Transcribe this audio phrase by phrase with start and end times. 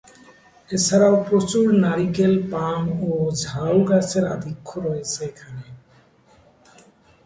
[0.69, 3.11] এছাড়াও প্রচুর নারিকেল, পাম ও
[3.43, 5.65] ঝাউ গাছের আধিক্য রয়েছে এখানে।